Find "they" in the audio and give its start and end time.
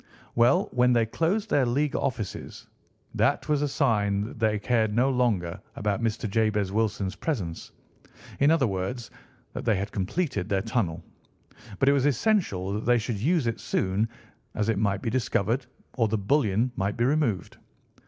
0.93-1.05, 4.39-4.57, 9.63-9.75, 12.87-12.97